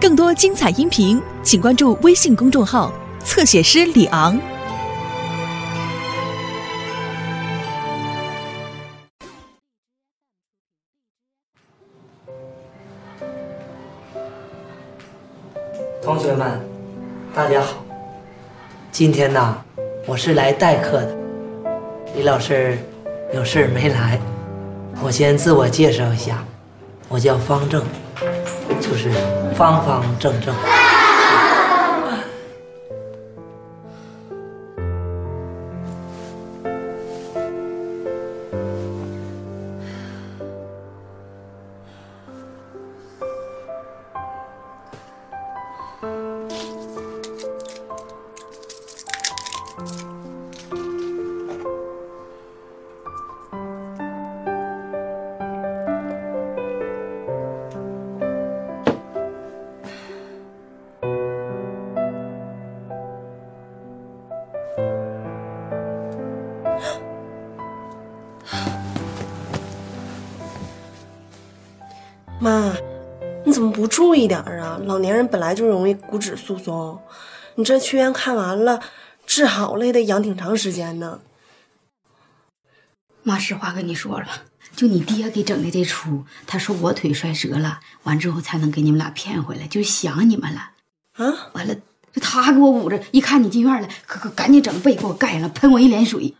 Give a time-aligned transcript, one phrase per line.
[0.00, 2.92] 更多精彩音频，请关注微信公众号
[3.24, 4.38] “侧写师李昂”。
[16.00, 16.60] 同学们，
[17.34, 17.84] 大家好。
[18.92, 19.60] 今天呢，
[20.06, 21.12] 我是来代课的。
[22.14, 22.78] 李老师
[23.34, 24.20] 有事没来，
[25.02, 26.44] 我先自我介绍一下，
[27.08, 27.84] 我叫方正，
[28.88, 29.10] 就是
[29.54, 30.87] 方方正正。
[74.58, 74.80] 儿啊？
[74.84, 77.00] 老年人本来就容易骨质疏松，
[77.54, 78.80] 你这去院看完了，
[79.26, 81.20] 治好了也得养挺长时间呢。
[83.22, 84.26] 妈，实话跟你说了，
[84.74, 90.70] 就你爹给整的这出，他说我腿摔折了，完之后才能给你们俩骗回来，就想你们了。
[91.14, 91.74] 啊，完了，
[92.12, 96.34] 就他给我捂着，一看你进院了，可可赶紧整被给我盖上了，喷我一脸水。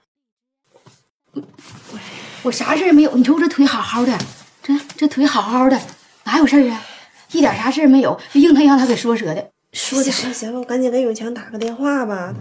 [1.32, 1.42] 我
[2.44, 4.18] 我啥事也没有，你瞅我这腿好好的，
[4.62, 5.78] 这这腿好好的，
[6.24, 6.82] 哪有事儿啊？
[7.32, 9.50] 一点啥事儿没有，就硬他让他给说折的。
[9.72, 12.34] 说的行行了，我赶紧给永强打个电话吧。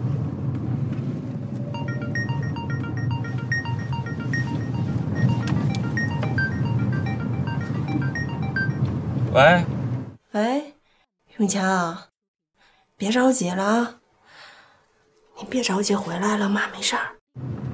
[9.34, 9.64] 喂，
[10.32, 10.74] 喂，
[11.36, 11.96] 永强，
[12.96, 13.94] 别着急了啊，
[15.38, 17.12] 你别着急回来了，妈没事儿。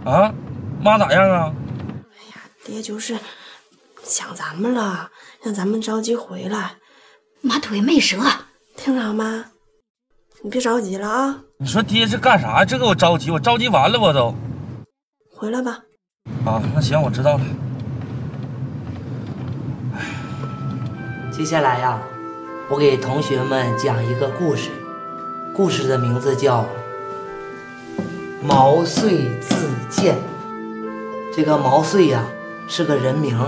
[0.04, 0.34] 啊，
[0.82, 1.54] 妈咋样啊？
[2.10, 3.16] 哎呀爹就是
[4.02, 5.10] 想咱们了，
[5.42, 6.74] 让咱们着急回来，
[7.44, 8.16] 妈腿没折，
[8.74, 9.44] 听着吗？
[10.42, 12.64] 你别着急了啊，你说爹是干啥？
[12.64, 14.34] 这给我着急，我着急完了，我都。
[15.36, 15.78] 回来吧。
[16.46, 17.44] 啊，那行，我知道了。
[21.30, 22.00] 接下来呀，
[22.70, 24.70] 我给同学们讲一个故事，
[25.54, 26.62] 故事的名字叫
[28.42, 30.14] 《毛遂自荐》。
[31.36, 32.24] 这个毛遂呀
[32.66, 33.38] 是个人名，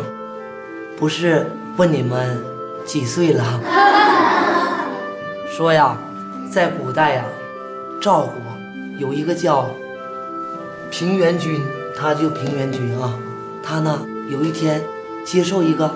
[0.98, 2.44] 不是问你们
[2.86, 3.60] 几岁了。
[5.50, 5.96] 说呀，
[6.50, 7.24] 在古代呀，
[8.00, 8.34] 赵国
[8.98, 9.68] 有一个叫
[10.90, 11.62] 平原君，
[11.96, 13.12] 他就平原君啊，
[13.62, 14.82] 他呢有一天
[15.24, 15.88] 接受一个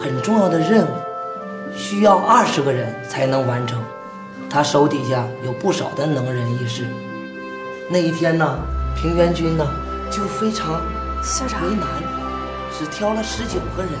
[0.00, 0.90] 很重要的任务。
[1.76, 3.80] 需要二十个人才能完成，
[4.48, 6.84] 他手底下有不少的能人异士。
[7.88, 8.58] 那一天呢，
[8.96, 9.64] 平原君呢
[10.10, 11.86] 就非常为难，
[12.76, 13.92] 只挑了十九个人，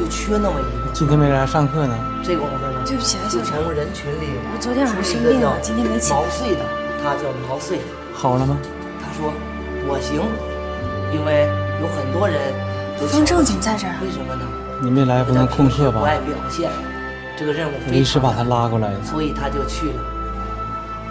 [0.00, 0.90] 就缺那么一个。
[0.94, 1.94] 今天没来上课呢。
[2.24, 6.64] 这功夫呢，对不起啊校就长从人群里我昨天晚上生病了今天没起来毛遂的，
[7.02, 7.80] 他叫毛遂。
[8.14, 8.56] 好了吗？
[8.98, 9.30] 他说
[9.86, 10.24] 我行，
[11.12, 11.44] 因为
[11.82, 12.40] 有很多人
[12.98, 14.42] 都方正怎么在这儿为什么呢？
[14.80, 16.06] 你没来不能空课吧不？
[16.06, 16.70] 爱表现，
[17.36, 19.04] 这个任务我非常把他拉过来的。
[19.04, 20.00] 所以他就去了。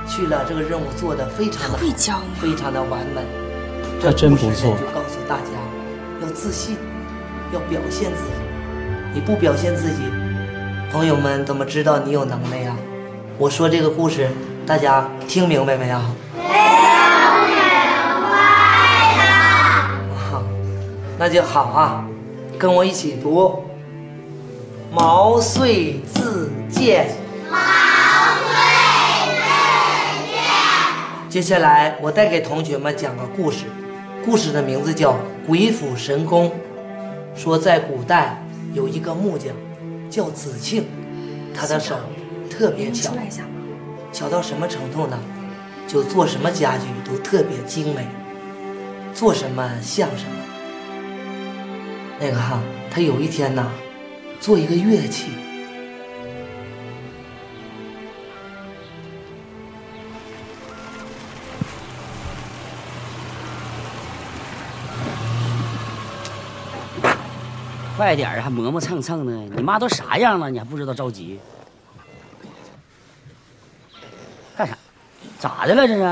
[0.07, 3.21] 去了，这个任务做的非常的会教吗非常的完美。
[4.01, 5.53] 他真不错就告诉大家，
[6.21, 6.77] 要自信，
[7.53, 8.48] 要表现自己。
[9.11, 10.03] 你不表现自己，
[10.91, 12.75] 朋友们怎么知道你有能耐呀？
[13.39, 14.29] 我说这个故事，
[14.67, 15.99] 大家听明白没有？
[21.17, 22.05] 那就好啊，
[22.57, 23.65] 跟我一起读。
[24.91, 27.09] 毛遂自荐
[27.49, 28.53] 毛遂
[29.35, 29.41] 自
[30.25, 31.29] 荐。
[31.29, 33.65] 接下来，我再给同学们讲个故事，
[34.23, 35.11] 故事的名字叫
[35.47, 36.47] 《鬼斧神工》。
[37.35, 38.41] 说在古代
[38.73, 39.55] 有一个木匠，
[40.09, 40.85] 叫子庆，
[41.53, 41.95] 他的手
[42.49, 43.13] 特别巧。
[44.11, 45.19] 巧到什么程度呢？
[45.87, 48.07] 就做什么家具都特别精美，
[49.13, 50.31] 做什么像什么。
[52.19, 52.59] 那个哈，
[52.91, 53.71] 他有一天呢，
[54.39, 55.31] 做一个乐器，
[67.99, 69.33] 快点儿，还磨磨蹭蹭的。
[69.57, 71.37] 你妈都啥样了，你还不知道着急？
[74.55, 74.77] 干啥？
[75.37, 76.03] 咋的了这是？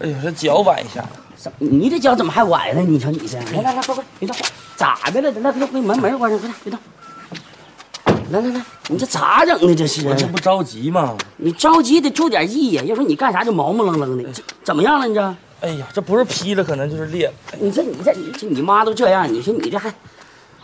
[0.00, 1.06] 哎呦，这脚崴一下，
[1.36, 2.80] 怎你这脚怎么还崴呢？
[2.80, 4.36] 你瞧你这，来来来，快快，别动，
[4.74, 5.30] 咋的了？
[5.30, 6.80] 来，给给门门关上，快点，别动。
[8.32, 9.72] 来来来，你这咋整的？
[9.72, 11.16] 这是我这不着急吗？
[11.36, 15.06] 你着急得注点意呀，要说你干啥就毛毛愣愣的，这怎么样了？
[15.06, 17.34] 你这，哎呀，这不是劈了，可能就是裂了。
[17.60, 19.88] 你这你这你这你妈都这样，你说你这还，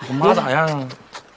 [0.09, 0.89] 我妈咋样啊？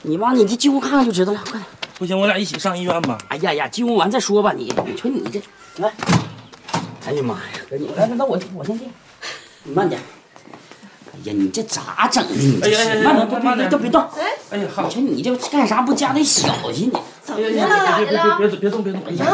[0.02, 1.64] 你妈你这进屋看看就知道了，快点。
[1.98, 3.16] 不行，我俩一起上医院吧。
[3.28, 5.40] 哎呀呀，进屋完再说吧，你你说你这
[5.82, 5.92] 来，
[7.06, 7.40] 哎呀妈呀，
[7.70, 8.90] 赶紧来来，那我我先进，
[9.64, 10.00] 你慢点。
[11.12, 12.34] 哎呀，你这咋整的？
[12.34, 14.08] 你这哎呀哎呀是慢点，别慢点别别别动。
[14.50, 17.00] 哎呀，好你，说你这干啥不加点小心呢？
[17.28, 19.02] 哎呀，别别别别别动别动！
[19.08, 19.26] 哎呀，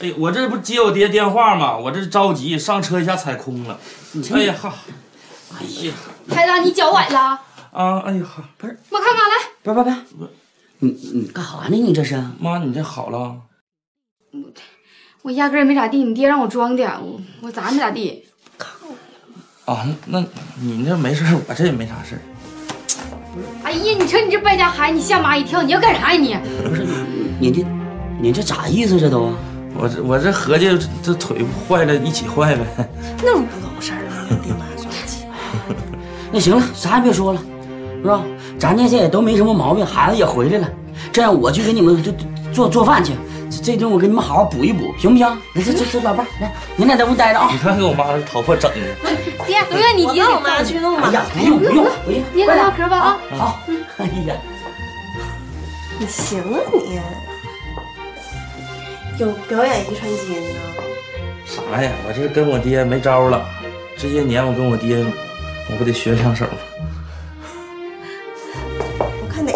[0.00, 1.76] 哎呀，我这不接我爹电话吗？
[1.76, 3.78] 我这着急，上车一下踩空了。
[4.32, 4.74] 哎呀哈，
[5.52, 5.92] 哎呀
[6.28, 7.40] 孩子，你脚崴了？
[7.74, 9.34] 啊，哎呀哈，不是，我看看来。
[9.64, 10.28] 别别别，
[10.78, 11.70] 你你干啥呢？
[11.76, 12.22] 你这是？
[12.38, 13.36] 妈，你这好了？
[14.30, 14.40] 我
[15.22, 18.24] 我压根儿也没咋地，你爹让我装的，我我咋没咋地？
[19.64, 20.24] 啊，那
[20.60, 22.20] 你这没事，我这也没啥事儿。
[23.64, 26.36] 哎呀，你瞅你这败家孩子，你吓妈一跳，你要干啥呀你？
[26.62, 27.66] 不是你你这
[28.20, 29.00] 你这咋意思？
[29.00, 29.32] 这都
[29.76, 32.88] 我这我这合计这腿坏了，一起坏呗。
[33.20, 35.24] 那么不懂事儿啊，爹妈算计。
[36.30, 37.42] 那行了，啥也别说了，
[38.04, 38.20] 是吧？
[38.58, 40.68] 咱这些也都没什么毛病，孩子也回来了，
[41.10, 42.12] 这样我去给你们做
[42.52, 43.14] 做做饭去。
[43.50, 45.26] 这这顿我给你们好好补一补，行不行？
[45.54, 47.56] 来，这这这老伴儿来，你俩在屋待着啊你。
[47.56, 48.76] 看给我妈这头发整的。
[49.46, 51.08] 爹，不用你爹我妈去弄吧。
[51.08, 53.18] 哎呀，不用不用，不用，爹快点唠嗑吧啊！
[53.38, 53.60] 好。
[53.96, 54.34] 哎呀，
[55.98, 57.00] 你行啊你，
[59.18, 60.60] 有表演遗传基因呢。
[61.46, 61.90] 啥呀？
[62.06, 63.42] 我这跟我爹没招了。
[63.96, 65.02] 这些年我跟我爹，
[65.70, 66.52] 我不得学两手吗？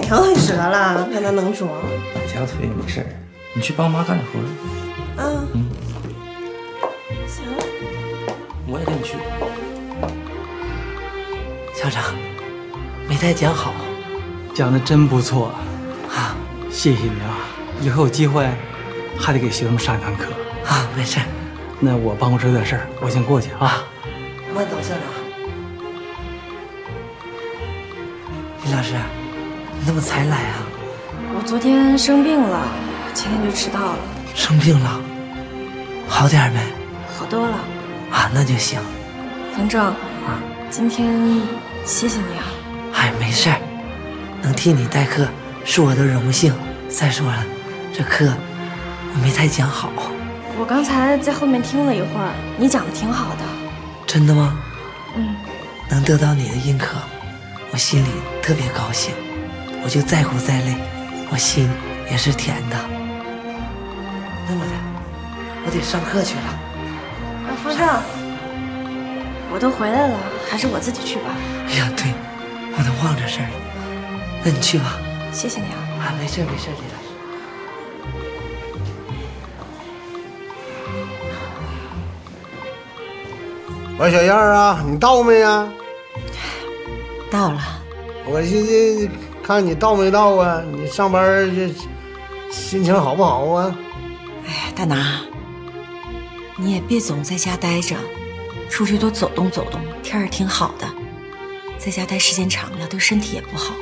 [0.09, 1.71] 条腿折了，看他能装。
[2.15, 3.07] 哪条腿也没事儿。
[3.53, 4.45] 你去帮妈干点活儿，
[5.23, 5.67] 啊，嗯
[7.27, 7.45] 行。
[8.67, 9.19] 我也跟你去。
[11.75, 12.03] 校长，
[13.07, 13.75] 没太讲好
[14.55, 15.49] 讲的真不错，
[16.09, 16.35] 啊
[16.71, 17.45] 谢谢你啊！
[17.83, 18.49] 以后有机会
[19.19, 20.25] 还得给学生上一堂课。
[20.67, 21.21] 啊，没事，
[21.81, 23.85] 那我办公室有点事儿，我先过去啊。
[24.55, 25.03] 慢走，校长。
[28.65, 28.95] 李老师，
[29.79, 30.67] 你怎么才来啊？
[31.35, 32.69] 我昨天生病了，
[33.15, 33.99] 今天就迟到了，
[34.35, 35.01] 生病了，
[36.09, 36.61] 好点没？
[37.17, 37.59] 好多了。
[38.11, 38.81] 啊，那就行。
[39.55, 40.41] 冯正，啊，
[40.71, 41.41] 今天
[41.85, 42.45] 谢谢你啊。
[42.95, 43.61] 哎，没事儿，
[44.43, 45.29] 能替你代课
[45.65, 46.53] 是我的荣幸。
[46.89, 47.45] 再说了，
[47.93, 48.33] 这课
[49.15, 49.91] 我没太讲好，
[50.59, 53.45] 我刚才在后面听了一会儿，你讲的挺好的。
[54.07, 54.59] 真的吗？
[55.17, 55.37] 嗯，
[55.91, 56.97] 能得到你的认可，
[57.71, 58.09] 我心里
[58.43, 59.15] 特别高兴。
[59.85, 60.75] 我就再苦再累，
[61.31, 61.71] 我心
[62.11, 62.77] 也是甜的。
[64.49, 64.73] 那么的，
[65.65, 66.43] 我得上课去了。
[67.47, 68.03] 啊，方丈，
[69.53, 70.17] 我都回来了，
[70.51, 71.31] 还是我自己去吧。
[71.69, 72.13] 哎呀，对，
[72.77, 73.55] 我都忘这事儿了。
[74.45, 74.99] 那你去吧。
[75.33, 75.79] 谢谢你啊。
[76.01, 77.09] 啊，没事没事儿，李老师。
[83.99, 85.69] 喂，小燕儿啊，你到没呀？
[87.31, 87.61] 到了。
[88.27, 89.09] 我寻思
[89.49, 90.63] 看你到没到啊？
[90.71, 91.25] 你上班
[91.57, 91.73] 这
[92.51, 93.75] 心情好不好啊？
[94.47, 95.23] 哎呀，大拿，
[96.59, 97.97] 你也别总在家待着，
[98.69, 100.87] 出去多走动走动，天儿挺好的。
[101.79, 103.73] 在家待时间长了，对身体也不好。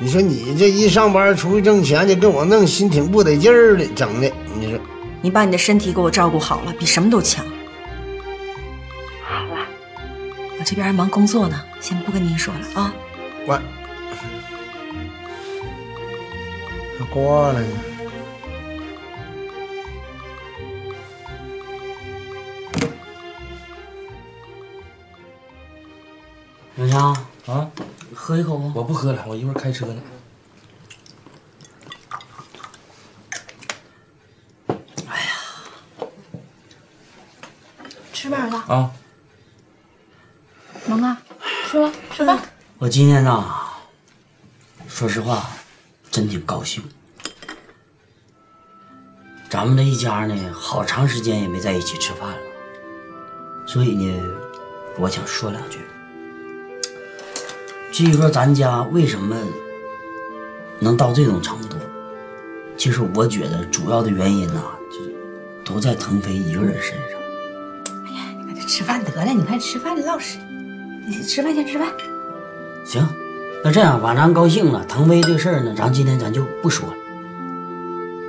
[0.00, 4.28] 你说你这一上班出去挣钱，就给我弄心挺不得劲儿的，整的。
[4.58, 4.80] 你说
[5.22, 7.46] 你把你的身体给我照顾好了，比什么都强。
[9.22, 9.66] 好了，
[10.58, 12.92] 我这边还忙工作呢，先不跟您说了啊。
[13.46, 13.62] 我
[17.16, 17.66] 挂了呢。
[26.76, 27.70] 小强，啊，
[28.14, 28.70] 喝一口吧。
[28.74, 30.02] 我不喝了，我一会儿开车呢。
[38.12, 38.92] 吃饭了，啊，
[40.86, 41.22] 萌啊，
[41.66, 42.42] 吃吧吃吧。
[42.76, 43.70] 我今天呐，
[44.86, 45.48] 说实话，
[46.10, 46.84] 真挺高兴。
[49.56, 52.36] 咱们这一家呢，好长时间也没在一起吃饭了，
[53.64, 54.22] 所以呢，
[54.98, 55.78] 我想说两句。
[57.90, 59.34] 至于说咱家为什么
[60.78, 61.78] 能到这种程度，
[62.76, 65.10] 其实我觉得主要的原因呐、就是
[65.64, 67.18] 都在腾飞一个人身上。
[68.04, 70.36] 哎呀，你快吃饭得了，你看吃饭唠实，
[71.08, 71.88] 你吃饭先吃饭。
[72.84, 73.08] 行，
[73.64, 76.94] 那这样吧，咱高兴了，腾飞这个事儿呢，咱今天咱就不说了，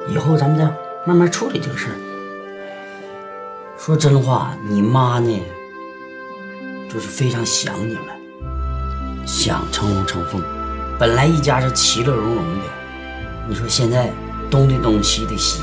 [0.07, 0.63] 以后咱们再
[1.07, 1.95] 慢慢处理这个事儿。
[3.77, 5.41] 说真话，你妈呢，
[6.89, 10.41] 就是非常想你们，想成龙成凤。
[10.99, 12.65] 本来一家是其乐融融的，
[13.47, 14.11] 你说现在
[14.49, 15.61] 东的东西的西，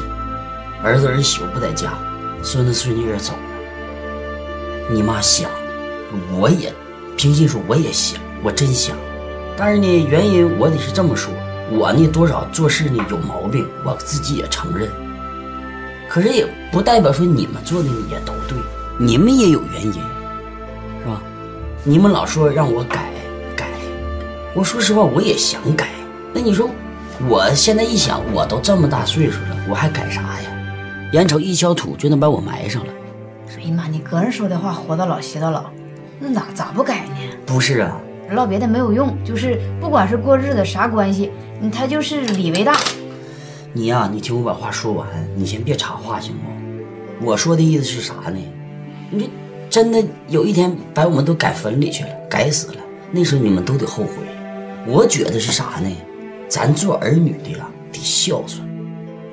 [0.83, 1.93] 儿子儿媳妇不在家，
[2.43, 5.51] 孙子孙女也走了，你妈想，
[6.39, 6.73] 我也
[7.19, 8.97] 平心说我也想，我真想，
[9.59, 11.31] 但是呢，原因我得是这么说，
[11.71, 14.91] 我呢多少做事呢有毛病，我自己也承认。
[16.09, 18.57] 可是也不代表说你们做的也都对，
[18.99, 21.21] 你们也有原因，是吧？
[21.83, 23.11] 你们老说让我改
[23.57, 23.67] 改，
[24.55, 25.89] 我说实话我也想改。
[26.33, 26.71] 那你说，
[27.29, 30.51] 我现在一想，我都这么大岁数了，我还改啥呀？
[31.13, 32.93] 眼瞅一锹土就能把我埋上了。
[33.57, 35.65] 哎呀妈，你个人说的话，活到老学到老，
[36.19, 37.17] 那咋咋不改呢？
[37.47, 37.97] 不是啊，
[38.31, 41.31] 唠别的没有用，就是不管是过日子啥关系，
[41.61, 42.75] 嗯他就是理为大。
[43.77, 46.33] 你呀、你听我把话说完，你先别插话行
[47.19, 47.27] 不？
[47.27, 48.39] 我说的意思是啥呢？
[49.11, 49.29] 你
[49.69, 52.77] 这真的有一天把我们都改坟里去了，改死了，
[53.11, 54.13] 那时候你们都得后悔。
[54.87, 55.91] 我觉得是啥呢？
[56.49, 58.63] 咱做儿女的呀，得孝顺。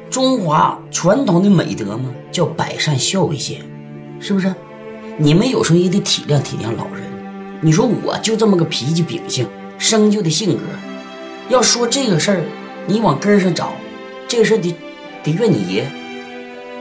[0.10, 3.62] 中华传统的美德嘛，叫百善孝为先，
[4.20, 4.52] 是不是？
[5.18, 7.04] 你们有时候也得体谅体谅老人。
[7.62, 9.46] 你说我就这么个脾气秉性、
[9.78, 10.64] 生就的性格，
[11.48, 12.44] 要说这个事儿，
[12.88, 13.72] 你往根上找，
[14.32, 14.74] 这个事得
[15.26, 15.86] 得怨你爷。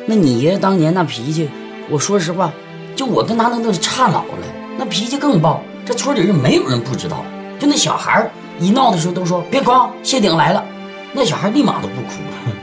[0.07, 1.49] 那你爷当年那脾气，
[1.89, 2.53] 我说实话，
[2.95, 4.47] 就我跟他那都是差老了，
[4.79, 5.61] 那脾气更暴。
[5.85, 7.25] 这村里人没有人不知道，
[7.59, 8.31] 就那小孩
[8.61, 10.65] 一闹的时候都说别光，谢顶来了，
[11.13, 12.55] 那小孩立马都不哭了。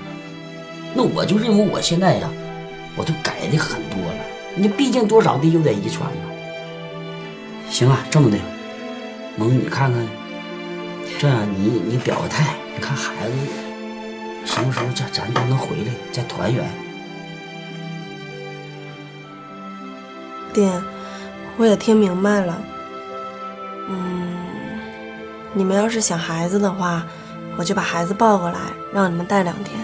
[0.93, 2.29] 那我就认为我现在呀，
[2.95, 4.19] 我都改的很多了。
[4.55, 6.31] 你毕竟多少得有点遗传嘛。
[7.69, 8.37] 行啊，这么的，
[9.35, 10.07] 萌，你看看，
[11.19, 13.33] 这样你你表个态，你看孩子
[14.47, 16.67] 什么时候咱咱都能回来再团圆。
[20.53, 20.71] 爹，
[21.57, 22.59] 我也听明白了。
[23.89, 24.35] 嗯，
[25.53, 27.05] 你们要是想孩子的话，
[27.57, 28.59] 我就把孩子抱过来，
[28.91, 29.79] 让你们带两天。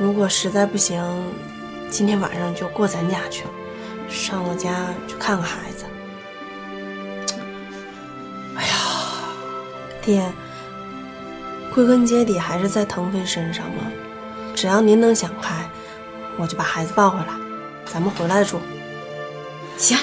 [0.00, 1.04] 如果实在不行，
[1.90, 3.44] 今天晚上就过咱家去，
[4.08, 5.84] 上我家去看看孩子。
[8.56, 8.74] 哎呀，
[10.00, 10.32] 爹，
[11.74, 13.84] 归根结底还是在腾飞身上嘛。
[14.54, 15.68] 只要您能想开，
[16.36, 17.26] 我就把孩子抱回来，
[17.86, 18.60] 咱们回来住。
[19.76, 19.96] 行，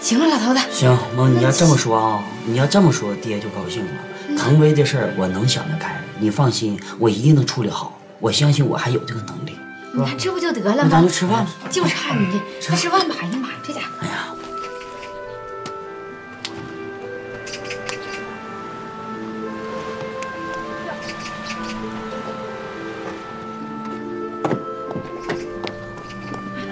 [0.00, 3.92] 行了，老头子，行，妈，你要这么说啊，你要这么说，爹就高兴了。
[4.38, 7.98] 腾飞的事儿我能想得开，你放心，我一定能处理好。
[8.20, 9.58] 我相信我还有这个能力。
[9.92, 10.90] 你看这不就得了那吗？
[10.90, 11.50] 咱就吃饭吧。
[11.70, 12.26] 就差你
[12.60, 13.14] 这，快吃饭吧！
[13.20, 13.86] 哎呀妈呀，这家伙。
[14.00, 14.27] 哎呀，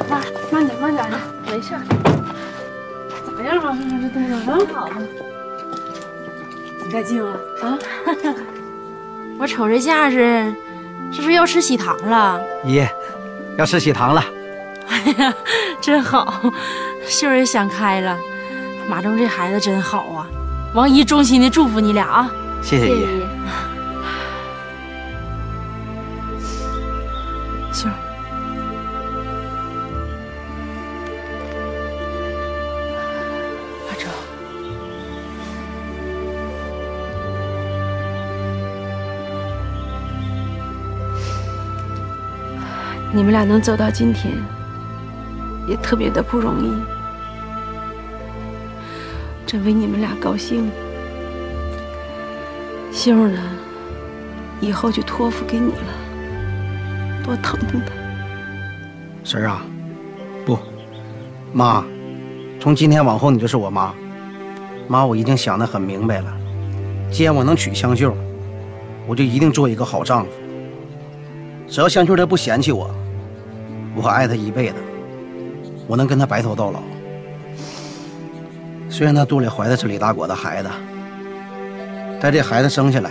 [0.08, 1.80] 慢慢点，慢点啊，没事儿。
[3.26, 3.76] 咋样啊？
[4.02, 4.58] 这动作啊？
[4.72, 4.96] 好了，
[6.80, 7.36] 挺带劲啊！
[7.62, 7.78] 啊，
[9.38, 10.52] 我瞅这架势，
[11.12, 12.40] 是不是要吃喜糖了？
[12.64, 12.88] 爷，
[13.58, 14.24] 要吃喜糖了。
[14.88, 15.34] 哎呀，
[15.80, 16.40] 真好，
[17.06, 18.16] 秀儿也想开了。
[18.88, 20.26] 马忠这孩子真好啊！
[20.74, 22.30] 王姨衷心的祝福你俩啊！
[22.62, 22.94] 谢谢爷。
[22.94, 23.65] 秀儿，
[43.16, 44.34] 你们俩能走到今天，
[45.66, 46.70] 也特别的不容易，
[49.46, 50.70] 真为你们俩高兴。
[52.92, 53.40] 秀儿呢，
[54.60, 57.94] 以后就托付给你了，多疼疼她。
[59.24, 59.62] 婶儿啊，
[60.44, 60.58] 不，
[61.54, 61.82] 妈，
[62.60, 63.94] 从今天往后你就是我妈。
[64.88, 66.36] 妈，我已经想得很明白了，
[67.10, 68.14] 既然我能娶香秀，
[69.06, 70.30] 我就一定做一个好丈夫。
[71.66, 72.94] 只要香秀她不嫌弃我，
[73.96, 74.74] 我爱她一辈子，
[75.86, 76.82] 我能跟她白头到老。
[78.90, 80.70] 虽然她肚里怀的是李大国的孩子，
[82.20, 83.10] 但这孩子生下来，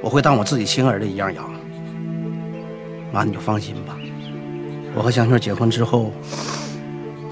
[0.00, 1.44] 我会当我自己亲儿子一样养。
[3.12, 3.96] 妈，你就放心吧。
[4.94, 6.12] 我和香秀结婚之后，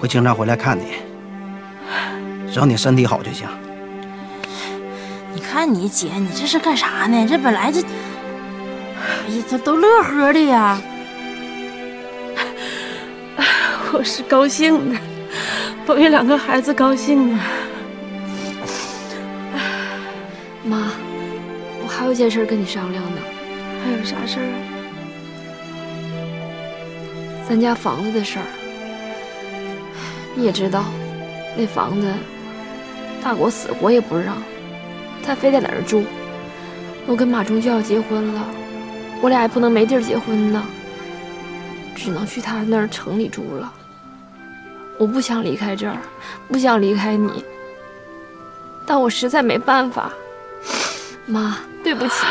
[0.01, 0.95] 会经常回来看你，
[2.53, 3.47] 只要你身体好就行。
[5.33, 7.27] 你看你姐，你这是干啥呢？
[7.29, 10.81] 这本来这，哎呀，这都乐呵的呀。
[13.93, 17.41] 我是高兴的，为两个孩子高兴啊。
[20.63, 20.93] 妈，
[21.83, 23.21] 我还有件事跟你商量呢。
[23.83, 24.59] 还有啥事儿啊？
[27.49, 28.45] 咱家房子的事儿，
[30.35, 30.85] 你也知道，
[31.57, 32.13] 那房子
[33.23, 34.37] 大国死活也不让，
[35.25, 36.05] 他非得在那儿住。
[37.07, 38.45] 我跟马忠就要结婚了，
[39.23, 40.63] 我俩也不能没地儿结婚呢，
[41.99, 43.73] 只能去他那儿城里住了。
[44.97, 45.99] 我不想离开这儿，
[46.49, 47.45] 不想离开你，
[48.87, 50.13] 但我实在没办法。
[51.27, 52.25] 妈，对不起。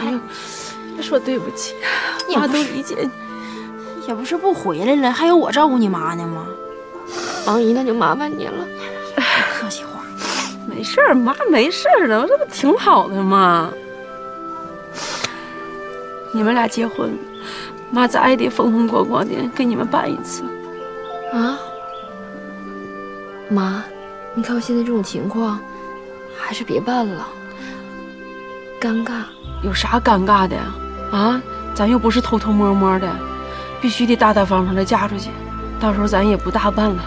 [0.00, 0.18] 哎呦，
[0.94, 1.74] 别说对不起，
[2.34, 3.10] 妈都理解你。
[4.08, 6.46] 也不是不回来了，还有我照顾你妈呢吗？
[7.46, 8.66] 王姨，那就麻烦你了。
[9.52, 10.04] 客气话，
[10.66, 13.72] 没事儿，妈没事儿的，这不挺好的吗？
[16.32, 17.18] 你们俩结婚，
[17.90, 20.42] 妈咋也得风风光光的给你们办一次。
[21.32, 21.58] 啊，
[23.48, 23.82] 妈，
[24.34, 25.58] 你看我现在这种情况，
[26.36, 27.26] 还是别办了，
[28.80, 29.22] 尴尬。
[29.62, 30.74] 有啥尴尬的呀？
[31.10, 31.42] 啊，
[31.74, 33.08] 咱又不是偷偷摸摸的，
[33.80, 35.30] 必须得大大方方的嫁出去。
[35.80, 37.02] 到时候咱也不大办了，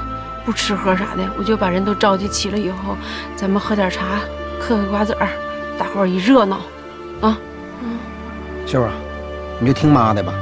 [0.45, 2.97] 不吃喝啥的，我就把人都召集齐了以后，
[3.35, 4.19] 咱们喝点茶，
[4.59, 5.27] 嗑个瓜子儿，
[5.77, 6.57] 大伙儿一热闹，
[7.21, 7.37] 啊。
[7.83, 7.97] 嗯，
[8.65, 8.91] 秀啊，
[9.59, 10.33] 你就听妈的吧，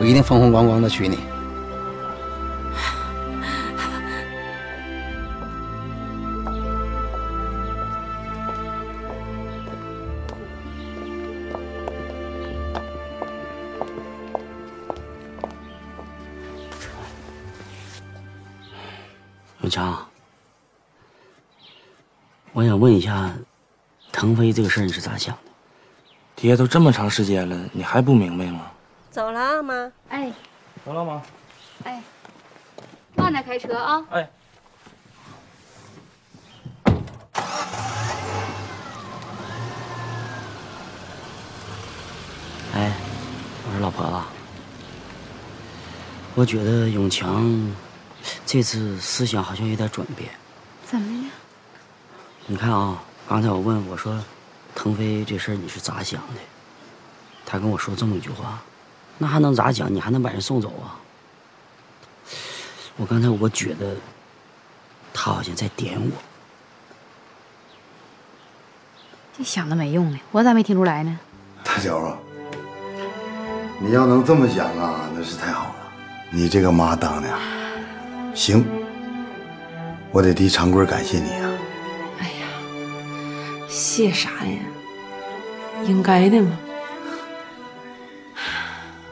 [0.00, 1.18] 我一定风风光光的娶你。
[19.60, 20.06] 永强，
[22.52, 23.34] 我想问一下，
[24.12, 25.50] 腾飞这个事儿你是咋想的？
[26.36, 28.70] 爹都这么长时间了，你还不明白吗？
[29.10, 29.92] 走了啊，妈。
[30.10, 30.32] 哎，
[30.84, 31.22] 走了妈。
[31.84, 32.02] 哎，
[33.16, 34.04] 慢点开车啊。
[34.10, 34.30] 哎。
[42.74, 42.92] 哎，
[43.66, 44.12] 我说老婆子，
[46.34, 47.74] 我觉得永强
[48.44, 50.30] 这次思想好像有点转变。
[50.84, 51.30] 怎么了？
[52.46, 54.22] 你看啊，刚才我问我说，
[54.74, 56.40] 腾飞这事儿你是咋想的？
[57.44, 58.62] 他跟我说这么一句话，
[59.18, 59.92] 那还能咋讲？
[59.92, 60.96] 你还能把人送走啊？
[62.96, 63.94] 我刚才我觉得，
[65.12, 66.10] 他好像在点我。
[69.36, 71.18] 这想的没用呢，我咋没听出来呢？
[71.62, 72.18] 大脚啊，
[73.78, 75.74] 你要能这么想啊，那是太好了。
[76.30, 77.28] 你这个妈当的，
[78.34, 78.66] 行，
[80.10, 81.50] 我得替长贵感谢你啊。
[82.18, 82.46] 哎呀
[83.68, 84.58] 谢啥呀？
[85.84, 86.58] 应该的嘛。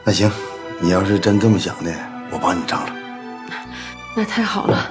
[0.07, 0.31] 那行，
[0.79, 1.93] 你要是真这么想的，
[2.31, 2.95] 我帮你张罗。
[4.15, 4.89] 那太好了，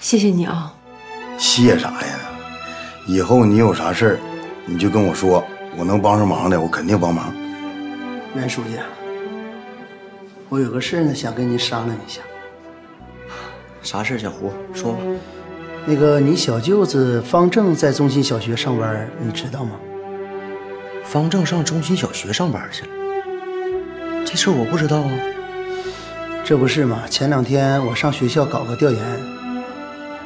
[0.00, 0.74] 谢谢你啊。
[1.38, 2.18] 谢啥呀？
[3.06, 4.18] 以后你有啥事儿，
[4.66, 5.44] 你就跟我说，
[5.76, 7.32] 我能帮上忙的，我肯定帮忙。
[8.34, 8.80] 袁书记，
[10.48, 12.20] 我有个事呢，想跟您商量一下。
[13.80, 14.98] 啥事，小胡说吧。
[15.86, 19.76] 那个，你小舅子方正在中心小学上班，你知道吗？
[21.04, 22.88] 方正上中心小学上班去了，
[24.32, 25.10] 这事儿我不知道啊。
[26.42, 27.02] 这不是吗？
[27.10, 29.20] 前两天我上学校搞个调研，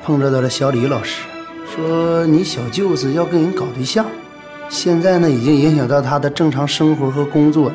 [0.04, 1.22] 碰着到了小李老师，
[1.74, 4.06] 说你小舅子要跟人搞对象，
[4.68, 7.74] 现在呢已经影响到他的正常生活和工作了。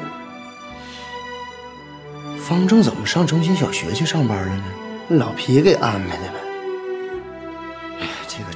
[2.40, 4.64] 方正怎么上中心小学去上班了呢？
[5.10, 6.40] 老皮给安排的呗。
[8.00, 8.54] 哎呀，这个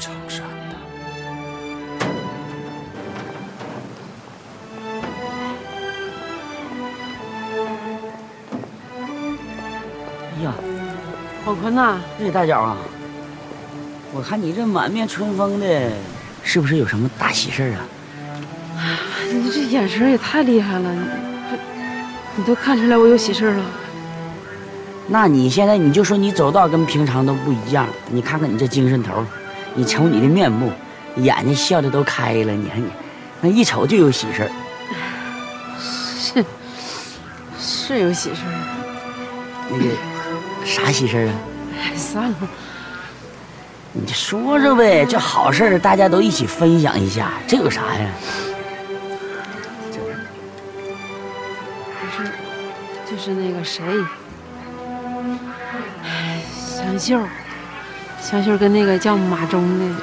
[11.45, 12.75] 宝坤呐，这大脚啊，
[14.11, 15.91] 我看你这满面春风的，
[16.41, 17.85] 是不是有什么大喜事儿啊？
[19.31, 21.01] 你这眼神也太厉害了，你，
[22.37, 23.63] 你都看出来我有喜事了。
[25.07, 29.23] 那你现在你就说你走道跟平常都不一样，你看看你这精神头，
[29.75, 30.71] 你瞅你的面目，
[31.17, 32.89] 眼睛笑的都开了，你看你，
[33.39, 34.49] 那一瞅就有喜事儿。
[36.17, 36.43] 是，
[37.59, 38.51] 是有喜事儿。
[39.69, 39.85] 那个
[40.65, 41.33] 啥喜事儿啊？
[41.79, 42.35] 哎，算了，
[43.93, 48.09] 你就说说呗，这好事大家都一起分享一下，这有啥呀？
[49.91, 49.99] 就
[52.11, 52.31] 是，
[53.09, 53.83] 就是那个谁，
[56.57, 57.19] 香秀，
[58.21, 59.95] 香秀跟那个叫马忠的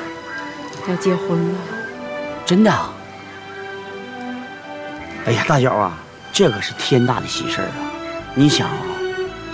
[0.89, 1.59] 要结婚了。
[2.47, 2.93] 真的啊？
[5.27, 5.99] 哎呀，大脚啊，
[6.33, 7.75] 这可是天大的喜事儿啊！
[8.35, 8.82] 你想啊，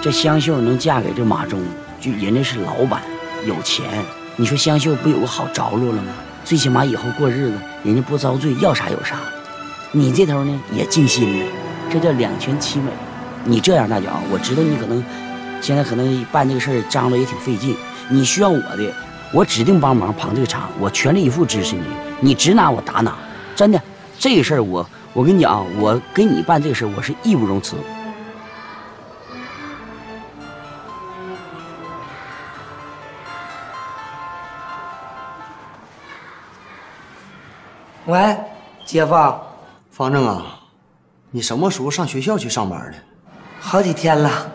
[0.01, 1.61] 这香秀能嫁给这马忠，
[2.01, 3.03] 就人家是老板，
[3.45, 3.85] 有钱。
[4.37, 6.13] 你说香秀不有个好着落了吗？
[6.45, 9.17] 最起码以后过日子，人家不遭罪，要啥有啥。
[9.91, 11.47] 你这头呢也尽心了，
[11.91, 12.93] 这叫两全其美。
[13.45, 15.05] 你这样，大脚，我知道你可能
[15.61, 17.77] 现在可能办这个事儿张罗也挺费劲。
[18.09, 18.95] 你需要我的，
[19.33, 21.83] 我指定帮忙捧这个场，我全力以赴支持你。
[22.21, 23.17] 你指哪我打哪，
[23.57, 23.83] 真的。
[24.17, 27.75] 这个事儿我我跟你讲，我给你办这个事儿我是义不容辞。
[38.09, 38.35] 喂，
[38.87, 39.14] 姐夫，
[39.90, 40.61] 方正啊，
[41.31, 42.97] 你什么时候上学校去上班的？
[43.61, 44.51] 好几天了。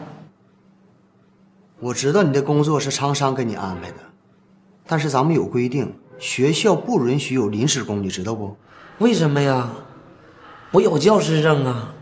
[1.79, 3.97] 我知道你的工作是厂商给你安排的，
[4.87, 8.57] 但是咱们有规定，学校不允许有临时工，你知道不？
[8.97, 9.69] 为什么呀？
[10.71, 11.93] 我有教师证啊。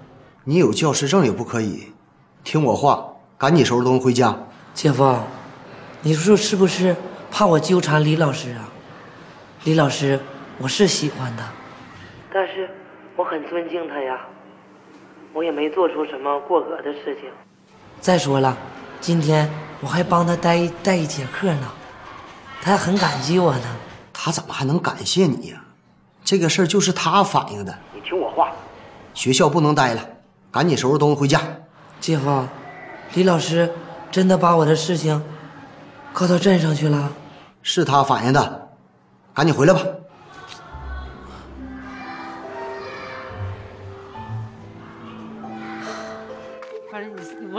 [0.45, 1.91] 你有教师证也不可以。
[2.45, 3.05] 听我话，
[3.37, 4.33] 赶紧收拾东西回家。
[4.73, 5.17] 姐夫，
[6.01, 6.95] 你说是不是
[7.29, 8.69] 怕我纠缠李老师啊？
[9.65, 10.17] 李老师，
[10.62, 11.43] 我是喜欢他，
[12.32, 12.69] 但是
[13.15, 14.19] 我很尊敬他呀。
[15.34, 17.32] 我也没做出什么过格的事情。
[18.00, 18.56] 再说了，
[19.00, 21.67] 今天我还帮他带一带一节课呢，
[22.62, 23.76] 他还很感激我呢。
[24.13, 25.63] 他怎么还能感谢你呀？
[26.24, 27.76] 这个事儿就是他反映的。
[27.95, 28.52] 你听我话，
[29.15, 30.08] 学校不能待了，
[30.52, 31.41] 赶紧收拾东西回家。
[32.00, 32.45] 姐夫，
[33.15, 33.74] 李老师
[34.12, 35.24] 真的把我的事情
[36.13, 37.12] 告到镇上去了？
[37.63, 38.69] 是他反映的，
[39.34, 39.82] 赶紧回来吧。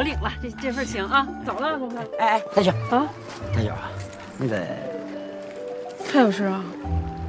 [0.03, 1.97] 我领了这这份情啊，走了，公公。
[2.19, 3.07] 哎哎，大脚啊，
[3.55, 3.89] 大脚啊，
[4.37, 4.61] 那个
[6.13, 6.61] 还有事啊？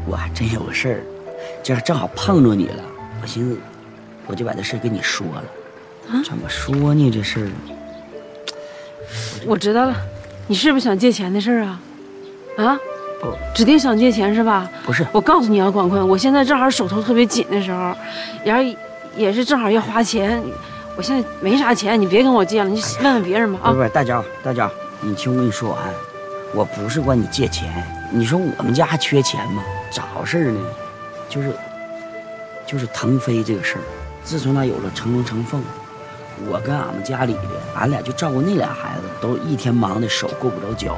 [0.08, 1.04] 我还真有个事儿，
[1.62, 2.84] 这正好碰着你了，
[3.22, 3.60] 我寻思
[4.26, 5.44] 我就把这事儿跟你说了。
[6.10, 6.24] 啊？
[6.26, 7.12] 怎么说呢？
[7.12, 7.52] 这事儿
[9.46, 9.96] 我知道了，
[10.48, 11.80] 你是不是想借钱的事儿啊？
[12.58, 12.80] 啊？
[13.22, 14.68] 不，指定想借钱是吧？
[14.84, 15.06] 不是。
[15.12, 17.96] 我告诉你啊，广坤，我现在正好手头特别紧的时候，
[18.44, 18.78] 然后
[19.16, 20.42] 也是正好要花钱，
[20.96, 23.72] 我现在没啥钱，你别跟我借了，你问问别人吧啊。
[23.72, 24.70] 不是，大脚，大脚，
[25.02, 25.80] 你听我跟你说完，
[26.54, 27.72] 我不是管你借钱，
[28.12, 29.64] 你说我们家还缺钱吗？
[29.90, 30.60] 咋回事呢？
[31.28, 31.52] 就是
[32.68, 33.82] 就是腾飞这个事儿，
[34.24, 35.64] 自从他有了成龙成凤，
[36.48, 40.96] 我跟俺们家里的，俺俩就照顾那俩孩子，都一天忙的手够不着脚。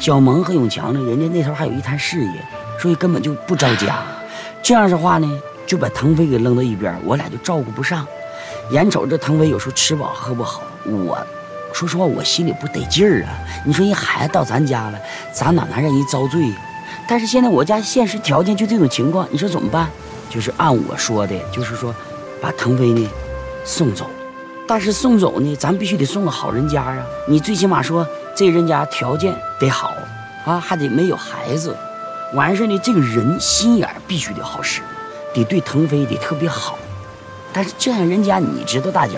[0.00, 2.44] 小萌和永强呢，人家那头还有一摊事业，
[2.80, 4.02] 所以根本就不着家。
[4.60, 8.04] 这样的话呢，就把腾飞给扔到一边，我俩就照顾不上。
[8.70, 11.18] 眼瞅着腾飞有时候吃饱喝不好，我
[11.72, 13.30] 说实话，我心里不得劲儿啊。
[13.64, 14.98] 你说人孩子到咱家了，
[15.32, 16.54] 咱哪能让人遭罪呀？
[17.08, 19.88] 但是现在我家现实条件就这种情况，你说怎么办？
[20.28, 21.92] 就是按我说的，就是说，
[22.40, 23.08] 把腾飞呢
[23.64, 24.08] 送走。
[24.68, 27.04] 但是送走呢，咱必须得送个好人家啊！
[27.26, 28.06] 你最起码说
[28.36, 29.92] 这人家条件得好
[30.44, 31.76] 啊，还得没有孩子。
[32.34, 34.80] 完事呢，这个人心眼必须得好使，
[35.34, 36.78] 得对腾飞得特别好。
[37.52, 39.14] 但是这样人家你知道大脚，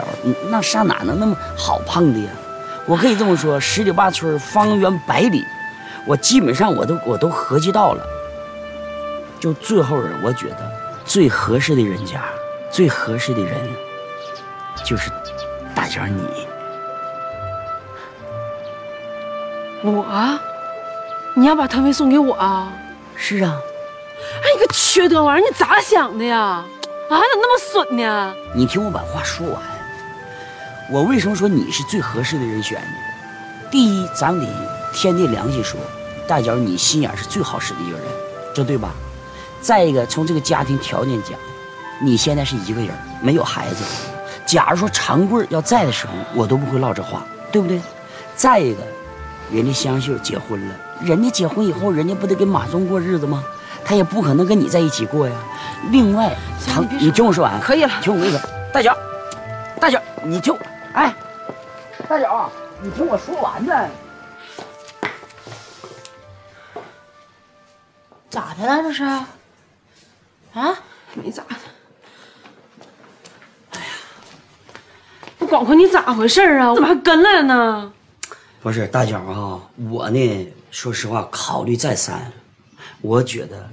[0.48, 2.30] 那上哪能那么好碰的呀？
[2.86, 5.44] 我可以这么说，十里八村方圆百里，
[6.06, 8.04] 我基本上我都我都合计到了。
[9.38, 10.72] 就最后我觉得
[11.04, 12.22] 最合适的人家，
[12.70, 13.56] 最合适的人，
[14.84, 15.10] 就是
[15.74, 16.22] 大脚你。
[19.84, 20.38] 我，
[21.34, 22.72] 你要把腾飞送给我啊？
[23.16, 23.56] 是啊。
[24.42, 26.64] 哎，你个缺德玩意儿，你咋想的呀？
[27.12, 28.34] 啊，咋那么损呢？
[28.54, 29.60] 你听我把话说完。
[30.90, 32.86] 我为什么说你是最合适的人选呢？
[33.70, 34.50] 第一，咱们得
[34.94, 35.78] 天地良心说，
[36.26, 38.06] 大脚你心眼是最好使的一个人，
[38.54, 38.94] 这对吧？
[39.60, 41.38] 再一个，从这个家庭条件讲，
[42.00, 42.88] 你现在是一个人，
[43.20, 43.84] 没有孩子。
[44.46, 47.78] 假如说长贵要在的时候，我都不会唠这话，对不对？
[48.34, 48.82] 再一个，
[49.52, 53.44] 人家香秀结婚了，人家结婚以后，人家不得跟马忠过日子吗？
[53.84, 55.34] 他也不可能跟你在一起过呀。
[55.90, 58.00] 另外，行，你听我说完，可以了。
[58.00, 58.40] 听我跟你说，
[58.72, 58.96] 大脚，
[59.80, 60.56] 大脚，你听，
[60.94, 61.14] 哎，
[62.08, 63.88] 大脚，你听我说完呢。
[68.30, 68.82] 咋的了？
[68.82, 69.04] 这是？
[69.04, 69.26] 啊？
[71.14, 71.56] 没咋的。
[73.72, 73.86] 哎呀，
[75.38, 76.74] 不，广坤，你咋回事啊？
[76.74, 77.92] 怎么还跟来呢？
[78.62, 82.32] 不是大脚啊，我呢，说实话，考虑再三，
[83.00, 83.68] 我觉得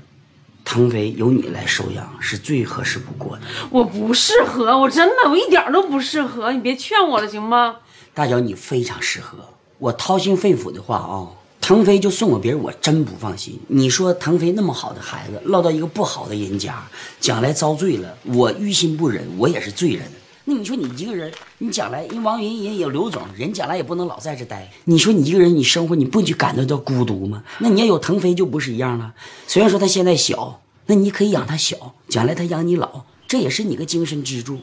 [0.69, 3.41] 腾飞由你来收养是最合适不过的。
[3.71, 7.77] 我不适合，我真的，我一点都不适合，你别劝我了，行吗？
[8.13, 9.39] 大脚，你非常适合。
[9.79, 11.25] 我掏心肺腑的话啊，
[11.59, 13.59] 腾飞就送给别人，我真不放心。
[13.69, 16.87] 你说腾飞那么好的孩子，落到一个不好的人家，
[17.19, 20.03] 将来遭罪了，我于心不忍，我也是罪人。
[20.49, 24.67] 那你说你一个人，你将来人王云人有刘总，人将来也不能老在这待。
[24.85, 27.43] 你说你一个人，你生活你不就感觉到孤独吗？
[27.59, 29.13] 那你要有腾飞就不是一样了。
[29.45, 34.61] 虽然说他现在小，那你可以养他小，将来他养你老，这也是你个精神支柱。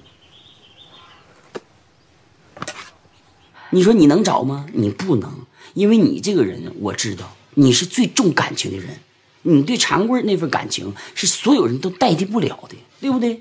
[3.71, 4.67] 你说你能找吗？
[4.73, 5.33] 你不能，
[5.75, 8.99] 因为你这个人我知道，你是最重感情的人，
[9.43, 13.41] 你对长贵那份感情是所有人都代替不了的，对不对？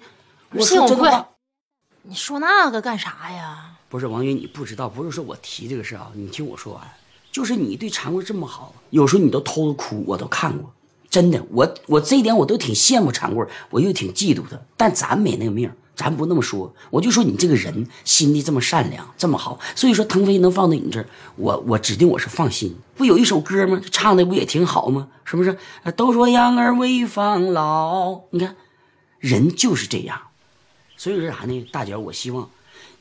[0.52, 1.28] 我说真话。
[2.08, 3.72] 你说那个干啥呀？
[3.90, 6.84] 不是王云，你不知道，不是说我提这个事啊，你听我说完，
[7.32, 10.72] 就是你对常贵这么好，有时候你都偷着哭，我都看过，
[11.10, 22.76] 真的，我我这一点我都挺羡慕常贵，我又挺嫉妒他，但咱没那个命，咱不那么说，我就说你这个人心地这么善良，这么好，所以说腾飞能放到你这儿，我我指定我是放心。
[22.96, 23.82] 不有一首歌吗？
[23.92, 25.08] 唱的不也挺好吗？
[25.24, 25.58] 是不是？
[25.96, 28.56] 都说养儿为防老，你看，
[29.18, 30.22] 人就是这样，
[31.06, 31.68] 所以说啥呢？
[31.72, 32.50] 大姐，我希望